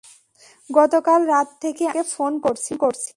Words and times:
গতকাল 0.69 1.19
রাত 1.25 1.49
থেকে 1.61 1.83
আমি 1.85 1.93
তাকে 1.93 2.03
ফোন 2.13 2.33
করছি। 2.43 2.71